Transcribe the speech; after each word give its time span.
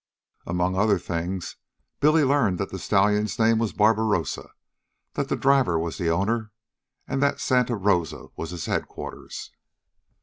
Among 0.47 0.75
other 0.75 0.97
things, 0.97 1.57
Billy 1.99 2.23
learned 2.23 2.57
that 2.57 2.71
the 2.71 2.79
stallion's 2.79 3.37
name 3.37 3.59
was 3.59 3.71
Barbarossa, 3.71 4.49
that 5.13 5.29
the 5.29 5.35
driver 5.35 5.77
was 5.77 5.99
the 5.99 6.09
owner, 6.09 6.51
and 7.07 7.21
that 7.21 7.39
Santa 7.39 7.75
Rosa 7.75 8.29
was 8.35 8.49
his 8.49 8.65
headquarters. 8.65 9.51